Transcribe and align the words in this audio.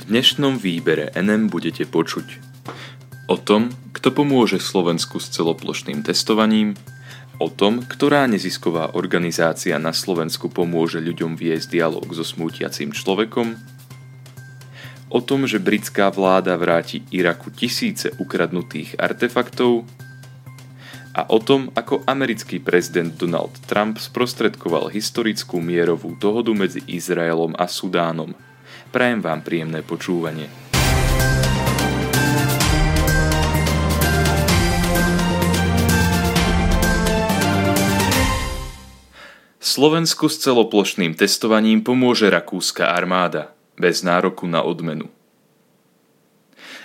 V 0.00 0.08
dnešnom 0.08 0.56
výbere 0.56 1.12
NM 1.12 1.52
budete 1.52 1.84
počuť 1.84 2.40
o 3.28 3.36
tom, 3.36 3.68
kto 3.92 4.08
pomôže 4.16 4.56
Slovensku 4.56 5.20
s 5.20 5.28
celoplošným 5.28 6.00
testovaním, 6.00 6.72
o 7.36 7.52
tom, 7.52 7.84
ktorá 7.84 8.24
nezisková 8.24 8.96
organizácia 8.96 9.76
na 9.76 9.92
Slovensku 9.92 10.48
pomôže 10.48 11.04
ľuďom 11.04 11.36
viesť 11.36 11.76
dialog 11.76 12.08
so 12.16 12.24
smútiacím 12.24 12.96
človekom, 12.96 13.60
o 15.12 15.20
tom, 15.20 15.44
že 15.44 15.60
britská 15.60 16.08
vláda 16.08 16.56
vráti 16.56 17.04
Iraku 17.12 17.52
tisíce 17.52 18.08
ukradnutých 18.16 18.96
artefaktov 18.96 19.84
a 21.12 21.28
o 21.28 21.36
tom, 21.44 21.68
ako 21.76 22.08
americký 22.08 22.56
prezident 22.56 23.12
Donald 23.20 23.52
Trump 23.68 24.00
sprostredkoval 24.00 24.88
historickú 24.88 25.60
mierovú 25.60 26.16
dohodu 26.16 26.56
medzi 26.56 26.80
Izraelom 26.88 27.52
a 27.60 27.68
Sudánom. 27.68 28.32
Prajem 28.90 29.22
vám 29.22 29.46
príjemné 29.46 29.86
počúvanie. 29.86 30.50
Slovensku 39.62 40.26
s 40.26 40.42
celoplošným 40.42 41.14
testovaním 41.14 41.86
pomôže 41.86 42.26
rakúska 42.26 42.90
armáda, 42.90 43.54
bez 43.78 44.02
nároku 44.02 44.50
na 44.50 44.66
odmenu. 44.66 45.06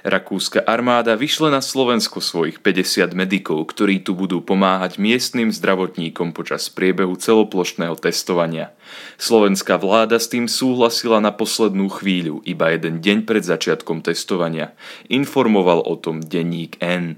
Rakúska 0.05 0.61
armáda 0.69 1.17
vyšle 1.17 1.49
na 1.49 1.65
Slovensko 1.65 2.21
svojich 2.21 2.61
50 2.61 3.17
medikov, 3.17 3.65
ktorí 3.73 4.05
tu 4.05 4.13
budú 4.13 4.37
pomáhať 4.37 5.01
miestnym 5.01 5.49
zdravotníkom 5.49 6.29
počas 6.29 6.69
priebehu 6.69 7.17
celoplošného 7.17 7.97
testovania. 7.97 8.69
Slovenská 9.17 9.81
vláda 9.81 10.21
s 10.21 10.29
tým 10.29 10.45
súhlasila 10.45 11.17
na 11.17 11.33
poslednú 11.33 11.89
chvíľu, 11.89 12.45
iba 12.45 12.69
jeden 12.69 13.01
deň 13.01 13.25
pred 13.25 13.41
začiatkom 13.49 14.05
testovania. 14.05 14.77
Informoval 15.09 15.81
o 15.81 15.97
tom 15.97 16.21
denník 16.21 16.77
N. 16.85 17.17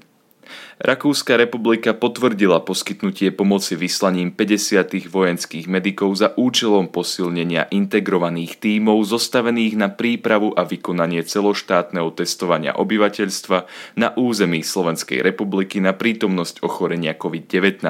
Rakúska 0.78 1.34
republika 1.34 1.98
potvrdila 1.98 2.62
poskytnutie 2.62 3.34
pomoci 3.34 3.74
vyslaním 3.74 4.30
50 4.30 5.10
vojenských 5.10 5.66
medikov 5.66 6.14
za 6.14 6.38
účelom 6.38 6.94
posilnenia 6.94 7.66
integrovaných 7.74 8.62
tímov 8.62 9.02
zostavených 9.02 9.74
na 9.74 9.90
prípravu 9.90 10.54
a 10.54 10.62
vykonanie 10.62 11.26
celoštátneho 11.26 12.14
testovania 12.14 12.78
obyvateľstva 12.78 13.58
na 13.98 14.14
území 14.14 14.62
Slovenskej 14.62 15.26
republiky 15.26 15.82
na 15.82 15.98
prítomnosť 15.98 16.62
ochorenia 16.62 17.18
COVID-19. 17.18 17.82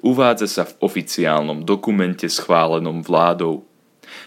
Uvádza 0.00 0.48
sa 0.48 0.62
v 0.64 0.72
oficiálnom 0.80 1.66
dokumente 1.68 2.30
schválenom 2.30 3.04
vládou. 3.04 3.73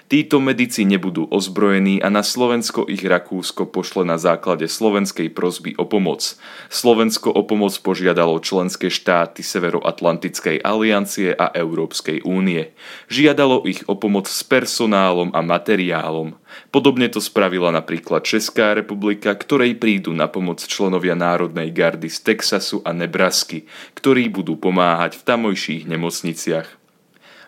Títo 0.07 0.39
medici 0.39 0.87
nebudú 0.87 1.27
ozbrojení 1.27 1.99
a 1.99 2.07
na 2.07 2.23
Slovensko 2.23 2.87
ich 2.87 3.03
Rakúsko 3.03 3.67
pošle 3.67 4.07
na 4.07 4.15
základe 4.15 4.71
slovenskej 4.71 5.33
prosby 5.35 5.75
o 5.75 5.83
pomoc. 5.83 6.39
Slovensko 6.71 7.33
o 7.33 7.43
pomoc 7.43 7.75
požiadalo 7.83 8.39
členské 8.39 8.87
štáty 8.87 9.43
Severoatlantickej 9.43 10.63
aliancie 10.63 11.35
a 11.35 11.51
Európskej 11.51 12.23
únie. 12.23 12.71
Žiadalo 13.11 13.67
ich 13.67 13.83
o 13.91 13.99
pomoc 13.99 14.31
s 14.31 14.41
personálom 14.47 15.35
a 15.35 15.43
materiálom. 15.43 16.39
Podobne 16.71 17.11
to 17.11 17.19
spravila 17.19 17.69
napríklad 17.75 18.23
Česká 18.23 18.71
republika, 18.71 19.35
ktorej 19.35 19.75
prídu 19.75 20.15
na 20.15 20.31
pomoc 20.31 20.63
členovia 20.63 21.13
Národnej 21.13 21.69
gardy 21.75 22.07
z 22.07 22.23
Texasu 22.23 22.79
a 22.87 22.95
Nebrasky, 22.95 23.67
ktorí 23.93 24.31
budú 24.31 24.55
pomáhať 24.55 25.19
v 25.19 25.25
tamojších 25.27 25.83
nemocniciach. 25.85 26.76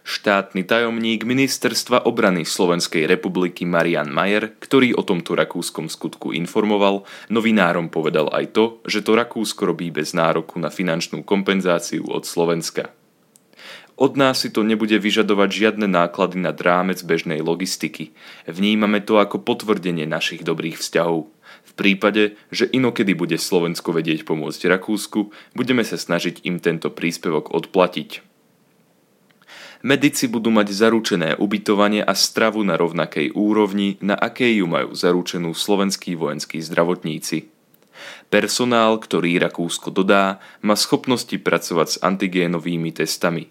Štátny 0.08 0.64
tajomník 0.64 1.28
Ministerstva 1.28 2.08
obrany 2.08 2.48
Slovenskej 2.48 3.04
republiky 3.04 3.68
Marian 3.68 4.08
Majer, 4.08 4.56
ktorý 4.58 4.96
o 4.96 5.04
tomto 5.04 5.36
rakúskom 5.36 5.92
skutku 5.92 6.32
informoval, 6.32 7.04
novinárom 7.28 7.92
povedal 7.92 8.32
aj 8.32 8.46
to, 8.56 8.64
že 8.88 9.04
to 9.04 9.20
Rakúsko 9.20 9.68
robí 9.68 9.92
bez 9.92 10.16
nároku 10.16 10.56
na 10.58 10.72
finančnú 10.72 11.28
kompenzáciu 11.28 12.08
od 12.08 12.24
Slovenska. 12.24 12.96
Od 14.00 14.16
nás 14.16 14.40
si 14.40 14.48
to 14.48 14.64
nebude 14.64 14.96
vyžadovať 14.96 15.50
žiadne 15.52 15.84
náklady 15.92 16.40
na 16.40 16.56
rámec 16.56 17.04
bežnej 17.04 17.44
logistiky. 17.44 18.16
Vnímame 18.48 19.04
to 19.04 19.20
ako 19.20 19.44
potvrdenie 19.44 20.08
našich 20.08 20.48
dobrých 20.48 20.80
vzťahov. 20.80 21.28
V 21.68 21.72
prípade, 21.76 22.40
že 22.48 22.72
inokedy 22.72 23.12
bude 23.12 23.36
Slovensko 23.36 23.92
vedieť 23.92 24.24
pomôcť 24.24 24.72
Rakúsku, 24.72 25.36
budeme 25.52 25.84
sa 25.84 26.00
snažiť 26.00 26.48
im 26.48 26.64
tento 26.64 26.88
príspevok 26.96 27.52
odplatiť. 27.52 28.29
Medici 29.80 30.28
budú 30.28 30.52
mať 30.52 30.76
zaručené 30.76 31.40
ubytovanie 31.40 32.04
a 32.04 32.12
stravu 32.12 32.60
na 32.68 32.76
rovnakej 32.76 33.32
úrovni, 33.32 33.96
na 34.04 34.12
akej 34.20 34.60
ju 34.60 34.68
majú 34.68 34.92
zaručenú 34.92 35.56
slovenskí 35.56 36.20
vojenskí 36.20 36.60
zdravotníci. 36.60 37.48
Personál, 38.28 39.00
ktorý 39.00 39.40
Rakúsko 39.40 39.88
dodá, 39.92 40.44
má 40.60 40.76
schopnosti 40.76 41.32
pracovať 41.32 41.88
s 41.88 41.98
antigénovými 42.04 42.92
testami. 42.92 43.48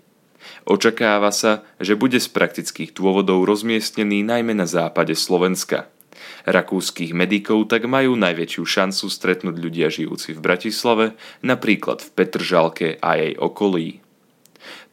Očakáva 0.69 1.33
sa, 1.33 1.65
že 1.81 1.97
bude 1.97 2.21
z 2.21 2.29
praktických 2.29 2.93
dôvodov 2.93 3.49
rozmiestnený 3.49 4.21
najmä 4.21 4.53
na 4.53 4.69
západe 4.69 5.17
Slovenska. 5.17 5.89
Rakúskych 6.45 7.17
medikov 7.17 7.73
tak 7.73 7.89
majú 7.89 8.21
najväčšiu 8.21 8.63
šancu 8.69 9.07
stretnúť 9.09 9.57
ľudia 9.57 9.89
žijúci 9.89 10.37
v 10.37 10.45
Bratislave, 10.45 11.17
napríklad 11.41 12.05
v 12.05 12.09
Petržalke 12.13 12.89
a 13.01 13.17
jej 13.17 13.33
okolí. 13.37 14.05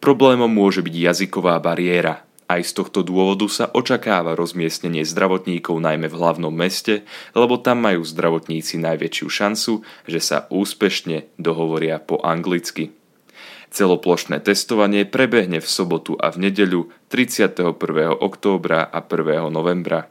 Problémom 0.04 0.52
môže 0.52 0.86
byť 0.86 0.96
jazyková 0.96 1.58
bariéra. 1.60 2.26
Aj 2.46 2.62
z 2.62 2.78
tohto 2.78 3.02
dôvodu 3.02 3.50
sa 3.50 3.74
očakáva 3.74 4.38
rozmiestnenie 4.38 5.02
zdravotníkov 5.02 5.82
najmä 5.82 6.06
v 6.06 6.18
hlavnom 6.22 6.54
meste, 6.54 7.02
lebo 7.34 7.58
tam 7.58 7.82
majú 7.82 8.06
zdravotníci 8.06 8.78
najväčšiu 8.78 9.28
šancu, 9.28 9.74
že 10.06 10.20
sa 10.22 10.46
úspešne 10.54 11.26
dohovoria 11.42 11.98
po 11.98 12.22
anglicky. 12.22 12.94
Celoplošné 13.74 14.46
testovanie 14.46 15.10
prebehne 15.10 15.58
v 15.58 15.68
sobotu 15.68 16.14
a 16.22 16.30
v 16.30 16.48
nedeľu 16.48 16.94
31. 17.10 17.74
októbra 18.14 18.94
a 18.94 19.00
1. 19.02 19.50
novembra. 19.50 20.06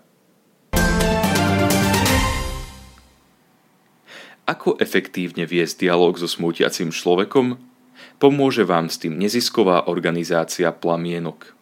Ako 4.45 4.77
efektívne 4.77 5.49
viesť 5.49 5.89
dialog 5.89 6.19
so 6.21 6.28
smútiacim 6.28 6.93
človekom? 6.93 7.73
Pomôže 8.22 8.62
vám 8.62 8.86
s 8.88 9.02
tým 9.02 9.19
nezisková 9.19 9.91
organizácia 9.91 10.70
Plamienok. 10.70 11.54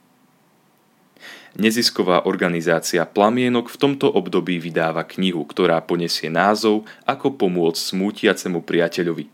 Nezisková 1.53 2.25
organizácia 2.25 3.05
Plamienok 3.05 3.69
v 3.69 3.77
tomto 3.77 4.09
období 4.09 4.57
vydáva 4.57 5.05
knihu, 5.05 5.45
ktorá 5.45 5.85
ponesie 5.85 6.33
názov 6.33 6.89
Ako 7.05 7.37
pomôcť 7.37 7.93
smútiacemu 7.93 8.65
priateľovi. 8.65 9.29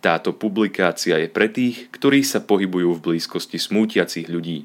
Táto 0.00 0.32
publikácia 0.32 1.20
je 1.20 1.28
pre 1.28 1.48
tých, 1.52 1.92
ktorí 1.92 2.24
sa 2.24 2.40
pohybujú 2.40 2.96
v 2.96 3.04
blízkosti 3.12 3.60
smútiacich 3.60 4.28
ľudí. 4.28 4.64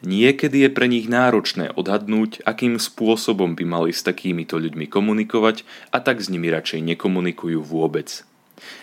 Niekedy 0.00 0.64
je 0.64 0.70
pre 0.72 0.88
nich 0.88 1.12
náročné 1.12 1.76
odhadnúť, 1.76 2.40
akým 2.48 2.80
spôsobom 2.80 3.52
by 3.52 3.64
mali 3.68 3.90
s 3.92 4.00
takýmito 4.00 4.56
ľuďmi 4.56 4.88
komunikovať 4.88 5.68
a 5.92 6.00
tak 6.00 6.24
s 6.24 6.32
nimi 6.32 6.48
radšej 6.48 6.80
nekomunikujú 6.96 7.60
vôbec. 7.60 8.24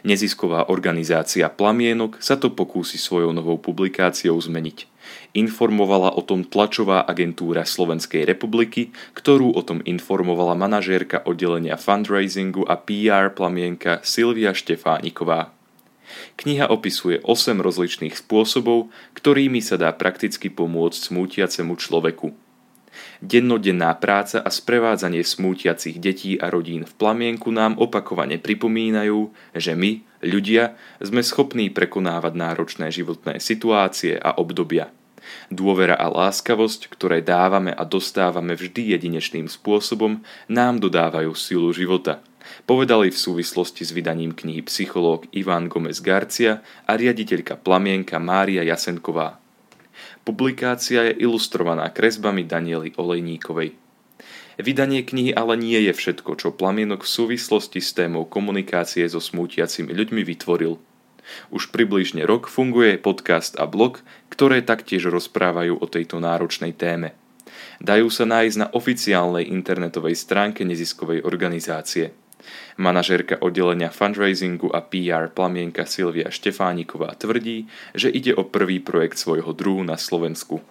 Nezisková 0.06 0.70
organizácia 0.70 1.48
Plamienok 1.52 2.18
sa 2.24 2.40
to 2.40 2.54
pokúsi 2.54 2.96
svojou 2.96 3.34
novou 3.34 3.60
publikáciou 3.62 4.38
zmeniť. 4.38 4.88
Informovala 5.36 6.16
o 6.16 6.22
tom 6.26 6.44
tlačová 6.44 7.04
agentúra 7.06 7.64
Slovenskej 7.64 8.28
republiky, 8.28 8.92
ktorú 9.16 9.56
o 9.56 9.62
tom 9.64 9.80
informovala 9.86 10.58
manažérka 10.58 11.24
oddelenia 11.24 11.80
fundraisingu 11.80 12.68
a 12.68 12.76
PR 12.80 13.32
Plamienka 13.32 14.04
Silvia 14.04 14.52
Štefániková. 14.52 15.54
Kniha 16.40 16.72
opisuje 16.72 17.20
8 17.24 17.60
rozličných 17.60 18.16
spôsobov, 18.16 18.88
ktorými 19.16 19.60
sa 19.60 19.76
dá 19.76 19.92
prakticky 19.92 20.48
pomôcť 20.48 21.12
smútiacemu 21.12 21.76
človeku– 21.76 22.32
Dennodenná 23.20 23.98
práca 23.98 24.46
a 24.46 24.50
sprevádzanie 24.54 25.26
smútiacich 25.26 25.98
detí 25.98 26.38
a 26.38 26.54
rodín 26.54 26.86
v 26.86 26.94
plamienku 26.96 27.50
nám 27.50 27.82
opakovane 27.82 28.38
pripomínajú, 28.38 29.34
že 29.58 29.74
my, 29.74 30.06
ľudia, 30.22 30.78
sme 31.02 31.26
schopní 31.26 31.74
prekonávať 31.74 32.34
náročné 32.38 32.94
životné 32.94 33.42
situácie 33.42 34.18
a 34.18 34.38
obdobia. 34.38 34.94
Dôvera 35.52 35.96
a 36.00 36.08
láskavosť, 36.08 36.88
ktoré 36.88 37.20
dávame 37.20 37.76
a 37.76 37.84
dostávame 37.84 38.56
vždy 38.56 38.96
jedinečným 38.96 39.52
spôsobom, 39.52 40.24
nám 40.48 40.80
dodávajú 40.80 41.36
silu 41.36 41.74
života. 41.76 42.24
Povedali 42.64 43.12
v 43.12 43.20
súvislosti 43.20 43.84
s 43.84 43.92
vydaním 43.92 44.32
knihy 44.32 44.64
psychológ 44.72 45.28
Iván 45.36 45.68
Gomez 45.68 46.00
Garcia 46.00 46.64
a 46.88 46.96
riaditeľka 46.96 47.60
Plamienka 47.60 48.24
Mária 48.24 48.64
Jasenková. 48.64 49.40
Publikácia 50.28 51.08
je 51.08 51.24
ilustrovaná 51.24 51.88
kresbami 51.88 52.44
Daniely 52.44 53.00
Olejníkovej. 53.00 53.80
Vydanie 54.60 55.08
knihy 55.08 55.32
ale 55.32 55.56
nie 55.56 55.80
je 55.88 55.96
všetko, 55.96 56.36
čo 56.36 56.52
Plamienok 56.52 57.08
v 57.08 57.14
súvislosti 57.16 57.80
s 57.80 57.96
témou 57.96 58.28
komunikácie 58.28 59.08
so 59.08 59.24
smútiacimi 59.24 59.96
ľuďmi 59.96 60.28
vytvoril. 60.28 60.84
Už 61.48 61.72
približne 61.72 62.28
rok 62.28 62.52
funguje 62.52 63.00
podcast 63.00 63.56
a 63.56 63.72
blog, 63.72 64.04
ktoré 64.28 64.60
taktiež 64.68 65.08
rozprávajú 65.08 65.80
o 65.80 65.88
tejto 65.88 66.20
náročnej 66.20 66.76
téme. 66.76 67.16
Dajú 67.80 68.12
sa 68.12 68.28
nájsť 68.28 68.58
na 68.60 68.68
oficiálnej 68.76 69.48
internetovej 69.48 70.20
stránke 70.20 70.68
neziskovej 70.68 71.24
organizácie. 71.24 72.12
Manažérka 72.78 73.42
oddelenia 73.42 73.90
fundraisingu 73.90 74.70
a 74.70 74.86
PR 74.86 75.34
plamienka 75.34 75.90
Silvia 75.90 76.30
Štefániková 76.30 77.18
tvrdí, 77.18 77.66
že 77.98 78.14
ide 78.14 78.38
o 78.38 78.46
prvý 78.46 78.78
projekt 78.80 79.18
svojho 79.18 79.52
druhu 79.52 79.82
na 79.82 79.98
Slovensku. 79.98 80.62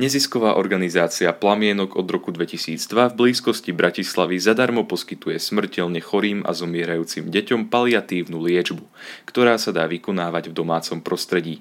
Nezisková 0.00 0.56
organizácia 0.56 1.28
Plamienok 1.36 2.00
od 2.00 2.08
roku 2.08 2.32
2002 2.32 3.12
v 3.12 3.14
blízkosti 3.14 3.76
Bratislavy 3.76 4.40
zadarmo 4.40 4.88
poskytuje 4.88 5.36
smrteľne 5.36 6.00
chorým 6.00 6.40
a 6.48 6.56
zomierajúcim 6.56 7.28
deťom 7.28 7.68
paliatívnu 7.68 8.40
liečbu, 8.40 8.80
ktorá 9.28 9.60
sa 9.60 9.68
dá 9.68 9.84
vykonávať 9.84 10.48
v 10.48 10.56
domácom 10.56 11.04
prostredí. 11.04 11.60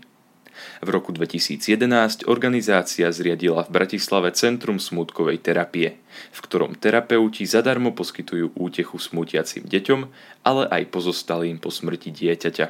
V 0.79 0.89
roku 0.91 1.11
2011 1.11 2.29
organizácia 2.29 3.09
zriadila 3.09 3.65
v 3.65 3.73
Bratislave 3.81 4.31
Centrum 4.31 4.77
smutkovej 4.77 5.41
terapie, 5.41 5.99
v 6.31 6.39
ktorom 6.39 6.77
terapeuti 6.77 7.43
zadarmo 7.43 7.91
poskytujú 7.91 8.53
útechu 8.55 9.01
smutiacim 9.01 9.65
deťom, 9.65 10.01
ale 10.45 10.63
aj 10.69 10.91
pozostalým 10.93 11.57
po 11.57 11.73
smrti 11.73 12.13
dieťaťa. 12.13 12.67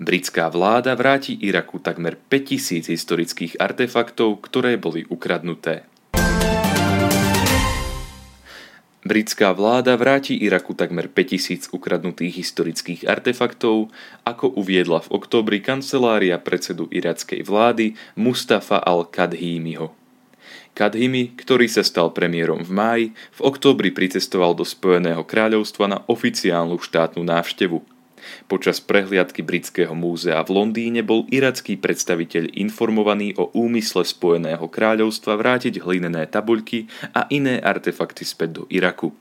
Britská 0.00 0.48
vláda 0.48 0.96
vráti 0.96 1.36
Iraku 1.36 1.76
takmer 1.76 2.16
5000 2.16 2.88
historických 2.88 3.60
artefaktov, 3.60 4.40
ktoré 4.40 4.80
boli 4.80 5.04
ukradnuté. 5.04 5.89
Britská 9.10 9.50
vláda 9.50 9.98
vráti 9.98 10.38
Iraku 10.38 10.70
takmer 10.70 11.10
5000 11.10 11.74
ukradnutých 11.74 12.46
historických 12.46 13.10
artefaktov, 13.10 13.90
ako 14.22 14.54
uviedla 14.54 15.02
v 15.02 15.10
oktobri 15.10 15.58
kancelária 15.58 16.38
predsedu 16.38 16.86
irackej 16.94 17.42
vlády 17.42 17.98
Mustafa 18.14 18.78
al-Kadhimiho. 18.78 19.90
Kadhimi, 20.78 21.34
ktorý 21.34 21.66
sa 21.66 21.82
stal 21.82 22.14
premiérom 22.14 22.62
v 22.62 22.70
máji, 22.70 23.06
v 23.34 23.40
októbri 23.42 23.90
pricestoval 23.90 24.54
do 24.54 24.62
Spojeného 24.62 25.26
kráľovstva 25.26 25.90
na 25.90 25.98
oficiálnu 26.06 26.78
štátnu 26.78 27.26
návštevu– 27.26 27.82
Počas 28.46 28.80
prehliadky 28.80 29.40
Britského 29.44 29.92
múzea 29.96 30.40
v 30.44 30.50
Londýne 30.54 31.00
bol 31.04 31.28
iracký 31.28 31.76
predstaviteľ 31.80 32.56
informovaný 32.56 33.34
o 33.36 33.48
úmysle 33.56 34.04
Spojeného 34.06 34.66
kráľovstva 34.68 35.36
vrátiť 35.36 35.80
hlinené 35.82 36.28
tabuľky 36.28 36.88
a 37.12 37.26
iné 37.32 37.60
artefakty 37.60 38.24
späť 38.24 38.62
do 38.62 38.62
Iraku. 38.68 39.12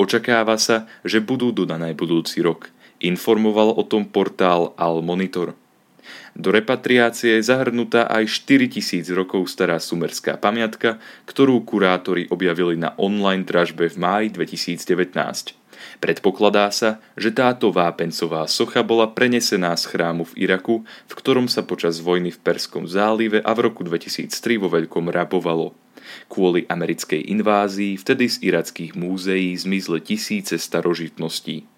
Očakáva 0.00 0.56
sa, 0.56 0.88
že 1.04 1.20
budú 1.20 1.52
dodané 1.52 1.92
budúci 1.92 2.40
rok. 2.40 2.72
Informoval 3.04 3.76
o 3.76 3.82
tom 3.84 4.08
portál 4.08 4.72
Al 4.74 5.04
Monitor. 5.04 5.54
Do 6.38 6.54
repatriácie 6.54 7.36
je 7.36 7.48
zahrnutá 7.50 8.06
aj 8.06 8.46
4000 8.46 9.10
rokov 9.10 9.50
stará 9.50 9.76
sumerská 9.82 10.38
pamiatka, 10.38 11.02
ktorú 11.26 11.66
kurátori 11.66 12.30
objavili 12.30 12.78
na 12.78 12.94
online 12.96 13.44
dražbe 13.44 13.90
v 13.90 13.96
máji 13.98 14.26
2019. 14.32 15.57
Predpokladá 15.98 16.70
sa, 16.70 17.02
že 17.18 17.34
táto 17.34 17.74
vápencová 17.74 18.46
socha 18.46 18.84
bola 18.86 19.10
prenesená 19.10 19.74
z 19.74 19.90
chrámu 19.90 20.28
v 20.28 20.46
Iraku, 20.48 20.82
v 20.84 21.12
ktorom 21.14 21.46
sa 21.50 21.66
počas 21.66 21.98
vojny 21.98 22.34
v 22.34 22.38
Perskom 22.38 22.86
zálive 22.86 23.42
a 23.42 23.50
v 23.54 23.70
roku 23.70 23.82
2003 23.82 24.30
vo 24.62 24.68
veľkom 24.70 25.10
rabovalo. 25.10 25.74
Kvôli 26.30 26.64
americkej 26.68 27.28
invázii 27.34 28.00
vtedy 28.00 28.24
z 28.30 28.36
irackých 28.40 28.96
múzeí 28.96 29.52
zmizli 29.56 30.00
tisíce 30.00 30.56
starožitností. 30.56 31.68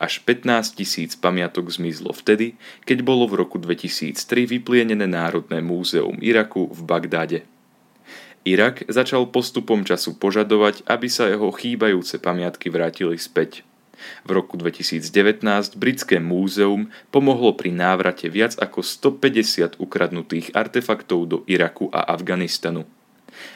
Až 0.00 0.24
15 0.26 0.74
tisíc 0.74 1.14
pamiatok 1.14 1.70
zmizlo 1.70 2.10
vtedy, 2.10 2.58
keď 2.88 3.06
bolo 3.06 3.30
v 3.30 3.44
roku 3.46 3.60
2003 3.62 4.16
vyplienené 4.58 5.06
Národné 5.06 5.62
múzeum 5.62 6.18
Iraku 6.18 6.72
v 6.72 6.80
Bagdade. 6.82 7.38
Irak 8.48 8.88
začal 8.88 9.28
postupom 9.28 9.84
času 9.84 10.16
požadovať, 10.16 10.88
aby 10.88 11.12
sa 11.12 11.28
jeho 11.28 11.52
chýbajúce 11.52 12.16
pamiatky 12.16 12.72
vrátili 12.72 13.20
späť. 13.20 13.68
V 14.24 14.32
roku 14.32 14.56
2019 14.56 15.44
Britské 15.76 16.16
múzeum 16.24 16.88
pomohlo 17.12 17.52
pri 17.52 17.68
návrate 17.68 18.32
viac 18.32 18.56
ako 18.56 18.80
150 18.80 19.76
ukradnutých 19.76 20.56
artefaktov 20.56 21.28
do 21.28 21.38
Iraku 21.44 21.92
a 21.92 22.08
Afganistanu. 22.08 22.88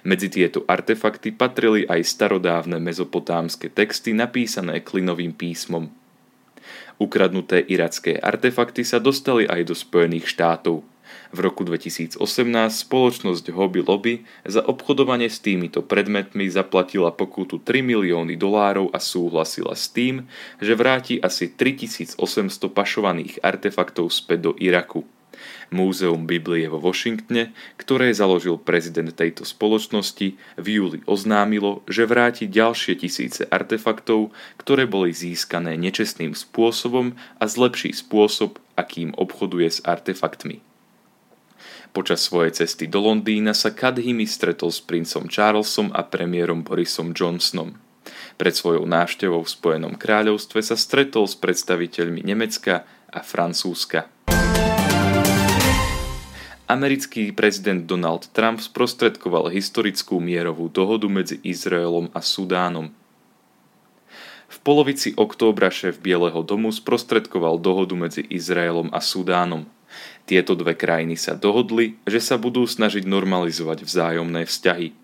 Medzi 0.05 0.29
tieto 0.29 0.69
artefakty 0.69 1.33
patrili 1.33 1.89
aj 1.89 2.05
starodávne 2.05 2.77
mezopotámske 2.77 3.73
texty 3.73 4.13
napísané 4.13 4.85
klinovým 4.85 5.33
písmom. 5.33 5.89
Ukradnuté 7.01 7.65
iracké 7.65 8.21
artefakty 8.21 8.85
sa 8.85 9.01
dostali 9.01 9.49
aj 9.49 9.65
do 9.65 9.75
Spojených 9.75 10.29
štátov– 10.29 10.85
v 11.35 11.39
roku 11.43 11.67
2018 11.67 12.21
spoločnosť 12.71 13.45
Hobby 13.51 13.81
Lobby 13.83 14.15
za 14.47 14.62
obchodovanie 14.62 15.27
s 15.27 15.43
týmito 15.43 15.83
predmetmi 15.83 16.47
zaplatila 16.49 17.11
pokutu 17.11 17.61
3 17.61 17.85
milióny 17.85 18.39
dolárov 18.39 18.93
a 18.95 18.99
súhlasila 19.03 19.75
s 19.75 19.91
tým, 19.91 20.27
že 20.62 20.79
vráti 20.79 21.19
asi 21.19 21.51
3800 21.51 22.19
pašovaných 22.71 23.43
artefaktov 23.43 24.12
späť 24.12 24.51
do 24.51 24.53
Iraku. 24.56 25.05
Múzeum 25.75 26.27
Biblie 26.27 26.71
vo 26.71 26.79
Washingtone, 26.79 27.53
ktoré 27.77 28.15
založil 28.15 28.61
prezident 28.61 29.11
tejto 29.11 29.43
spoločnosti, 29.43 30.39
v 30.39 30.67
júli 30.67 30.99
oznámilo, 31.09 31.83
že 31.91 32.06
vráti 32.06 32.47
ďalšie 32.47 32.95
tisíce 33.01 33.43
artefaktov, 33.49 34.31
ktoré 34.61 34.87
boli 34.87 35.11
získané 35.11 35.75
nečestným 35.75 36.37
spôsobom 36.37 37.19
a 37.41 37.45
zlepší 37.51 37.91
spôsob, 37.91 38.62
akým 38.79 39.15
obchoduje 39.19 39.69
s 39.71 39.79
artefaktmi. 39.83 40.74
Počas 41.94 42.26
svojej 42.26 42.50
cesty 42.58 42.91
do 42.91 42.99
Londýna 42.99 43.55
sa 43.55 43.70
Kadhimi 43.70 44.26
stretol 44.26 44.75
s 44.75 44.82
princom 44.82 45.31
Charlesom 45.31 45.94
a 45.94 46.02
premiérom 46.02 46.67
Borisom 46.67 47.14
Johnsonom. 47.14 47.79
Pred 48.35 48.50
svojou 48.50 48.82
návštevou 48.82 49.46
v 49.46 49.52
Spojenom 49.55 49.94
kráľovstve 49.94 50.58
sa 50.58 50.75
stretol 50.75 51.31
s 51.31 51.38
predstaviteľmi 51.38 52.26
Nemecka 52.26 52.82
a 53.14 53.23
Francúzska. 53.23 54.11
Americký 56.67 57.31
prezident 57.31 57.87
Donald 57.87 58.26
Trump 58.35 58.58
sprostredkoval 58.58 59.55
historickú 59.55 60.19
mierovú 60.19 60.67
dohodu 60.67 61.06
medzi 61.06 61.38
Izraelom 61.46 62.11
a 62.11 62.19
Sudánom. 62.19 62.91
V 64.50 64.58
polovici 64.67 65.14
októbra 65.14 65.70
šéf 65.70 66.02
Bieleho 66.02 66.43
domu 66.43 66.75
sprostredkoval 66.75 67.62
dohodu 67.62 67.94
medzi 67.94 68.26
Izraelom 68.26 68.91
a 68.91 68.99
Sudánom. 68.99 69.70
Tieto 70.25 70.56
dve 70.56 70.73
krajiny 70.73 71.20
sa 71.20 71.37
dohodli, 71.37 72.00
že 72.08 72.20
sa 72.20 72.41
budú 72.41 72.64
snažiť 72.64 73.05
normalizovať 73.05 73.85
vzájomné 73.85 74.49
vzťahy. 74.49 74.96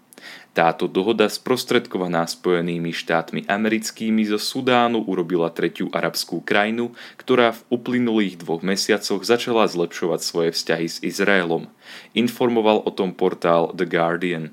Táto 0.50 0.90
dohoda 0.90 1.30
sprostredkovaná 1.30 2.26
Spojenými 2.26 2.90
štátmi 2.90 3.46
americkými 3.46 4.26
zo 4.26 4.34
Sudánu 4.34 5.06
urobila 5.06 5.46
tretiu 5.54 5.86
arabskú 5.94 6.42
krajinu, 6.42 6.90
ktorá 7.16 7.54
v 7.54 7.62
uplynulých 7.70 8.42
dvoch 8.42 8.60
mesiacoch 8.66 9.22
začala 9.22 9.70
zlepšovať 9.70 10.20
svoje 10.20 10.50
vzťahy 10.50 10.86
s 10.90 10.96
Izraelom. 11.06 11.70
Informoval 12.18 12.82
o 12.82 12.90
tom 12.90 13.14
portál 13.14 13.70
The 13.78 13.86
Guardian. 13.86 14.50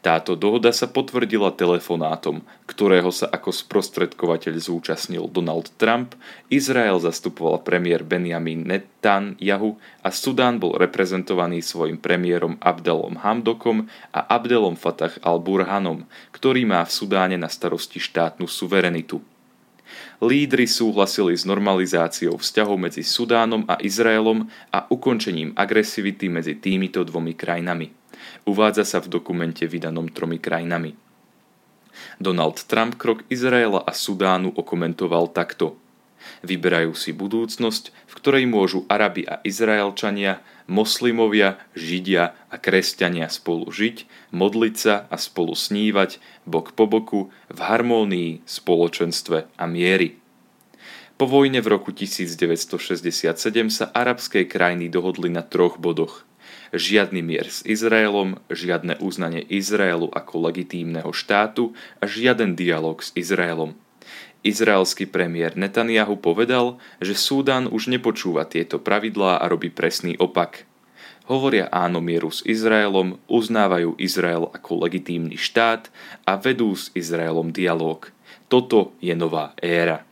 Táto 0.00 0.32
dohoda 0.32 0.72
sa 0.72 0.88
potvrdila 0.88 1.52
telefonátom, 1.52 2.40
ktorého 2.64 3.12
sa 3.12 3.28
ako 3.28 3.52
sprostredkovateľ 3.52 4.56
zúčastnil 4.56 5.28
Donald 5.28 5.68
Trump, 5.76 6.16
Izrael 6.48 6.96
zastupoval 6.96 7.60
premiér 7.60 8.00
Benjamin 8.00 8.64
Netanyahu 8.64 9.76
a 10.00 10.08
Sudán 10.08 10.56
bol 10.56 10.72
reprezentovaný 10.80 11.60
svojim 11.60 12.00
premiérom 12.00 12.56
Abdelom 12.64 13.20
Hamdokom 13.20 13.92
a 14.16 14.24
Abdelom 14.24 14.72
Fatah 14.72 15.20
al-Burhanom, 15.20 16.08
ktorý 16.32 16.64
má 16.64 16.80
v 16.88 16.96
Sudáne 16.96 17.36
na 17.36 17.52
starosti 17.52 18.00
štátnu 18.00 18.48
suverenitu. 18.48 19.20
Lídry 20.24 20.64
súhlasili 20.64 21.36
s 21.36 21.44
normalizáciou 21.44 22.40
vzťahov 22.40 22.80
medzi 22.80 23.04
Sudánom 23.04 23.68
a 23.68 23.76
Izraelom 23.76 24.48
a 24.72 24.88
ukončením 24.88 25.52
agresivity 25.52 26.32
medzi 26.32 26.56
týmito 26.56 27.04
dvomi 27.04 27.36
krajinami. 27.36 27.99
Uvádza 28.48 28.82
sa 28.82 28.98
v 28.98 29.12
dokumente 29.12 29.64
vydanom 29.68 30.08
tromi 30.10 30.40
krajinami. 30.40 30.96
Donald 32.20 32.60
Trump 32.68 32.96
krok 32.96 33.24
Izraela 33.28 33.82
a 33.84 33.92
Sudánu 33.92 34.52
okomentoval 34.56 35.32
takto. 35.32 35.76
Vyberajú 36.44 36.92
si 36.92 37.16
budúcnosť, 37.16 37.84
v 37.92 38.12
ktorej 38.12 38.44
môžu 38.44 38.84
Arabi 38.92 39.24
a 39.24 39.40
Izraelčania, 39.40 40.44
moslimovia, 40.68 41.56
židia 41.72 42.36
a 42.52 42.60
kresťania 42.60 43.32
spolu 43.32 43.72
žiť, 43.72 44.04
modliť 44.32 44.74
sa 44.76 44.94
a 45.08 45.16
spolu 45.16 45.56
snívať, 45.56 46.20
bok 46.44 46.76
po 46.76 46.84
boku, 46.84 47.20
v 47.48 47.58
harmónii, 47.58 48.44
spoločenstve 48.44 49.48
a 49.56 49.64
miery. 49.64 50.20
Po 51.16 51.28
vojne 51.28 51.60
v 51.60 51.68
roku 51.68 51.92
1967 51.92 53.28
sa 53.68 53.84
arabské 53.92 54.48
krajiny 54.48 54.88
dohodli 54.92 55.28
na 55.32 55.44
troch 55.44 55.80
bodoch– 55.80 56.24
žiadny 56.74 57.22
mier 57.22 57.46
s 57.50 57.62
Izraelom, 57.66 58.38
žiadne 58.50 58.98
uznanie 59.02 59.42
Izraelu 59.46 60.10
ako 60.10 60.50
legitímneho 60.50 61.10
štátu 61.10 61.74
a 61.98 62.06
žiaden 62.06 62.54
dialog 62.54 63.02
s 63.02 63.14
Izraelom. 63.14 63.74
Izraelský 64.40 65.04
premiér 65.04 65.52
Netanyahu 65.52 66.16
povedal, 66.16 66.80
že 66.96 67.12
Súdan 67.12 67.68
už 67.68 67.92
nepočúva 67.92 68.48
tieto 68.48 68.80
pravidlá 68.80 69.36
a 69.36 69.44
robí 69.44 69.68
presný 69.68 70.16
opak. 70.16 70.64
hovoria 71.30 71.70
áno 71.70 72.02
mieru 72.02 72.34
s 72.34 72.42
Izraelom, 72.42 73.20
uznávajú 73.30 73.94
Izrael 74.02 74.50
ako 74.50 74.82
legitímny 74.82 75.38
štát 75.38 75.86
a 76.26 76.34
vedú 76.34 76.74
s 76.74 76.90
Izraelom 76.96 77.54
dialog. 77.54 78.10
Toto 78.50 78.98
je 78.98 79.14
nová 79.14 79.54
éra. 79.62 80.09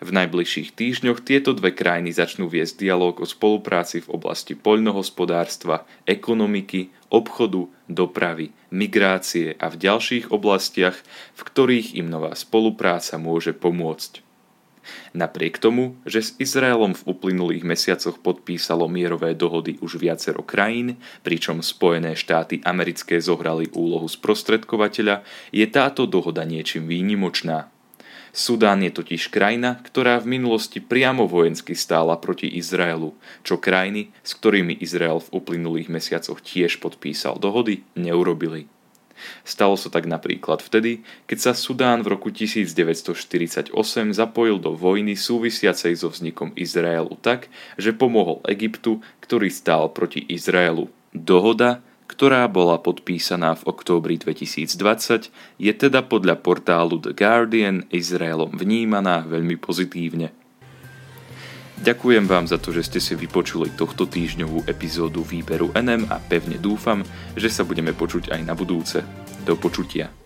V 0.00 0.10
najbližších 0.12 0.76
týždňoch 0.76 1.24
tieto 1.24 1.56
dve 1.56 1.72
krajiny 1.72 2.12
začnú 2.12 2.46
viesť 2.50 2.82
dialog 2.84 3.20
o 3.20 3.26
spolupráci 3.26 4.04
v 4.04 4.12
oblasti 4.12 4.52
poľnohospodárstva, 4.52 5.88
ekonomiky, 6.04 6.92
obchodu, 7.08 7.68
dopravy, 7.86 8.52
migrácie 8.68 9.56
a 9.56 9.72
v 9.72 9.76
ďalších 9.80 10.34
oblastiach, 10.34 10.96
v 11.34 11.40
ktorých 11.40 11.96
im 11.96 12.10
nová 12.10 12.34
spolupráca 12.36 13.16
môže 13.16 13.56
pomôcť. 13.56 14.26
Napriek 15.18 15.58
tomu, 15.58 15.98
že 16.06 16.22
s 16.22 16.30
Izraelom 16.38 16.94
v 16.94 17.06
uplynulých 17.10 17.66
mesiacoch 17.66 18.22
podpísalo 18.22 18.86
mierové 18.86 19.34
dohody 19.34 19.82
už 19.82 19.98
viacero 19.98 20.46
krajín, 20.46 21.02
pričom 21.26 21.58
Spojené 21.58 22.14
štáty 22.14 22.62
americké 22.62 23.18
zohrali 23.18 23.66
úlohu 23.74 24.06
sprostredkovateľa, 24.06 25.26
je 25.50 25.66
táto 25.66 26.06
dohoda 26.06 26.46
niečím 26.46 26.86
výnimočná. 26.86 27.66
Sudán 28.36 28.84
je 28.84 28.92
totiž 28.92 29.32
krajina, 29.32 29.80
ktorá 29.80 30.20
v 30.20 30.36
minulosti 30.36 30.76
priamo 30.84 31.24
vojensky 31.24 31.72
stála 31.72 32.20
proti 32.20 32.44
Izraelu, 32.44 33.16
čo 33.40 33.56
krajiny, 33.56 34.12
s 34.20 34.36
ktorými 34.36 34.76
Izrael 34.76 35.24
v 35.24 35.40
uplynulých 35.40 35.88
mesiacoch 35.88 36.44
tiež 36.44 36.76
podpísal 36.84 37.40
dohody, 37.40 37.88
neurobili. 37.96 38.68
Stalo 39.40 39.80
sa 39.80 39.88
tak 39.88 40.04
napríklad 40.04 40.60
vtedy, 40.60 41.00
keď 41.24 41.38
sa 41.40 41.52
Sudán 41.56 42.04
v 42.04 42.12
roku 42.12 42.28
1948 42.28 43.72
zapojil 44.12 44.60
do 44.60 44.76
vojny 44.76 45.16
súvisiacej 45.16 45.96
so 45.96 46.12
vznikom 46.12 46.52
Izraelu 46.60 47.16
tak, 47.24 47.48
že 47.80 47.96
pomohol 47.96 48.44
Egyptu, 48.52 49.00
ktorý 49.24 49.48
stál 49.48 49.88
proti 49.96 50.20
Izraelu. 50.28 50.92
Dohoda, 51.16 51.80
ktorá 52.06 52.46
bola 52.46 52.78
podpísaná 52.78 53.58
v 53.58 53.66
októbri 53.66 54.16
2020, 54.18 55.30
je 55.58 55.72
teda 55.74 56.06
podľa 56.06 56.38
portálu 56.40 57.02
The 57.02 57.12
Guardian 57.12 57.84
Izraelom 57.90 58.54
vnímaná 58.54 59.26
veľmi 59.26 59.58
pozitívne. 59.58 60.32
Ďakujem 61.76 62.24
vám 62.24 62.48
za 62.48 62.56
to, 62.56 62.72
že 62.72 62.88
ste 62.88 63.00
si 63.04 63.12
vypočuli 63.12 63.76
tohto 63.76 64.08
týždňovú 64.08 64.64
epizódu 64.64 65.20
výberu 65.20 65.76
NM 65.76 66.08
a 66.08 66.16
pevne 66.16 66.56
dúfam, 66.56 67.04
že 67.36 67.52
sa 67.52 67.68
budeme 67.68 67.92
počuť 67.92 68.32
aj 68.32 68.40
na 68.48 68.56
budúce. 68.56 69.04
Do 69.44 69.60
počutia. 69.60 70.25